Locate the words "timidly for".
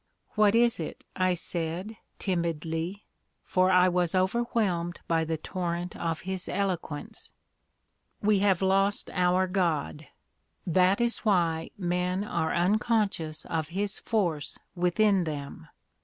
2.17-3.69